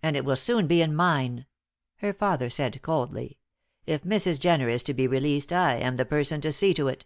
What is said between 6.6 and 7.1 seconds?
to it."